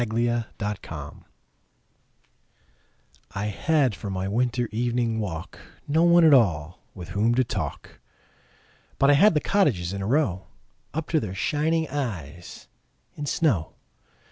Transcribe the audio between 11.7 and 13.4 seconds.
eyes in